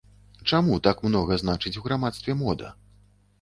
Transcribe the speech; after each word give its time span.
Чаму 0.53 0.79
так 0.87 1.03
многа 1.07 1.37
значыць 1.43 1.73
у 1.83 1.85
грамадстве 1.89 2.37
мода? 2.41 2.73